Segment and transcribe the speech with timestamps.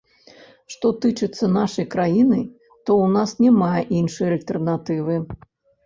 [0.75, 2.39] Што тычыцца нашай краіны,
[2.85, 3.71] то ў нас няма
[4.03, 5.25] іншай альтэрнатывы.